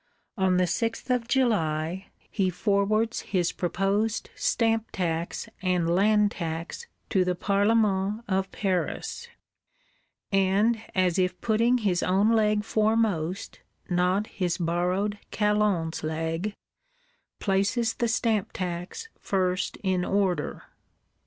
On 0.35 0.57
the 0.57 0.63
6th 0.63 1.11
of 1.11 1.27
July, 1.27 2.07
he 2.31 2.49
forwards 2.49 3.19
his 3.19 3.51
proposed 3.51 4.31
Stamp 4.35 4.89
tax 4.91 5.47
and 5.61 5.87
Land 5.93 6.31
tax 6.31 6.87
to 7.11 7.23
the 7.23 7.35
Parlement 7.35 8.23
of 8.27 8.51
Paris; 8.51 9.27
and, 10.31 10.81
as 10.95 11.19
if 11.19 11.39
putting 11.39 11.77
his 11.77 12.01
own 12.01 12.31
leg 12.31 12.63
foremost, 12.63 13.59
not 13.91 14.25
his 14.25 14.57
borrowed 14.57 15.19
Calonne's 15.31 16.03
leg, 16.03 16.55
places 17.39 17.93
the 17.93 18.07
Stamp 18.07 18.53
tax 18.53 19.07
first 19.19 19.77
in 19.83 20.03
order. 20.03 20.63